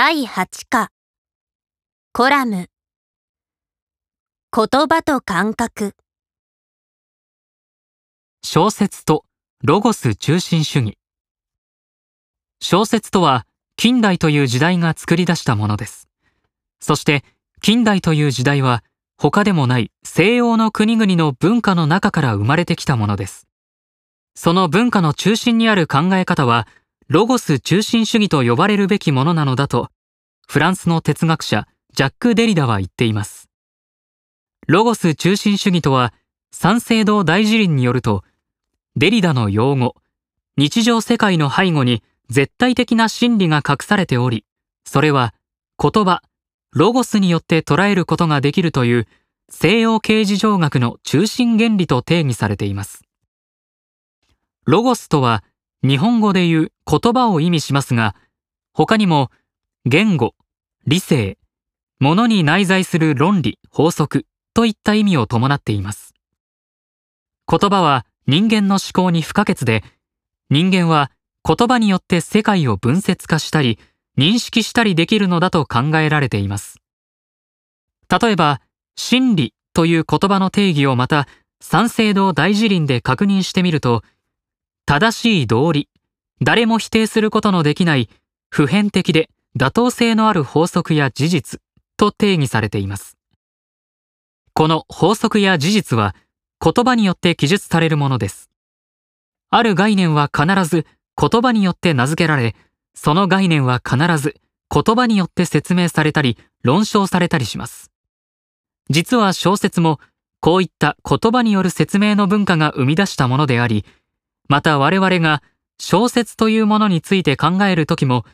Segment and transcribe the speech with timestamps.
[0.00, 0.92] 第8課。
[2.12, 2.68] コラム。
[4.56, 5.96] 言葉と感覚。
[8.44, 9.24] 小説と
[9.64, 10.98] ロゴス中心主義。
[12.60, 13.44] 小説とは
[13.76, 16.08] 近代という時代が作り出したものです。
[16.78, 17.24] そして
[17.60, 18.84] 近代という時代は
[19.16, 23.48] 他でもない西洋の国々の文化の中から生まれてきたものです。
[24.36, 26.68] その文化の中心にある考え方は
[27.08, 29.90] ロゴス中心主義と呼ばれるべきものなのだと、
[30.46, 33.48] フランスの哲学者ジャック・デリダは言っています。
[34.66, 36.12] ロゴス中心主義とは、
[36.52, 38.24] 三省堂大辞林によると、
[38.94, 39.96] デリダの用語、
[40.58, 44.44] 日常世界の背後に絶対的な真理が隠されており、
[44.84, 45.32] それは
[45.82, 46.20] 言葉、
[46.72, 49.08] ロゴスによって捉えることができるという
[49.48, 53.02] 西洋形事情学の中心原理と定義されています。
[54.66, 55.42] ロゴスとは
[55.84, 58.16] 日本語で言う言葉を意味しますが、
[58.72, 59.30] 他にも
[59.84, 60.34] 言語、
[60.86, 61.38] 理性、
[62.00, 66.14] 物に内在する論理、法則といった意味を伴っています。
[67.50, 69.84] 言葉は人間の思考に不可欠で、
[70.50, 71.10] 人間は
[71.44, 73.78] 言葉によって世界を分節化したり、
[74.18, 76.80] 認識したりできるのだと考えられています。
[78.10, 78.60] 例えば、
[78.96, 81.28] 真理という言葉の定義をまた
[81.60, 84.02] 三省堂大辞林で確認してみると、
[84.88, 85.90] 正しい道理、
[86.40, 88.08] 誰も否定することのできない
[88.48, 91.60] 普遍的で妥当性のある法則や事実
[91.98, 93.18] と定義されています。
[94.54, 96.16] この法則や事実は
[96.64, 98.48] 言葉によって記述されるものです。
[99.50, 100.86] ある概念は必ず
[101.20, 102.56] 言葉によって名付けられ、
[102.94, 104.36] その概念は必ず
[104.74, 107.90] 言葉によって説明されたり論証されたりします。
[108.88, 110.00] 実は小説も
[110.40, 113.84] こういった言葉による説明の文化が生み出したものであり、
[114.48, 115.42] また我々が
[115.78, 118.24] 小説というものについて考えるときも、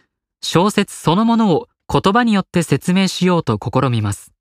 [0.43, 4.33] 小説そのものを言葉によって説明しようと試みます。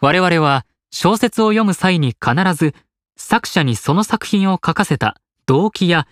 [0.00, 2.74] 我々は小説を読む際に必ず
[3.16, 5.16] 作者にその作品を書かせた
[5.46, 6.06] 動機や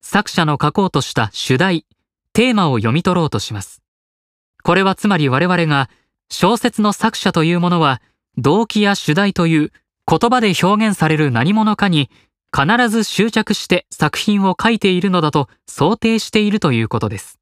[0.00, 1.86] 作者の書こうとした主題、
[2.32, 3.82] テーマを読み取ろうとします。
[4.62, 5.90] これはつまり我々が
[6.28, 8.00] 小説の作者というものは
[8.36, 9.72] 動機や主題という
[10.08, 12.10] 言葉で表現される何者かに
[12.56, 17.38] 必ず執着して作品を書いているのだと想定しているということです。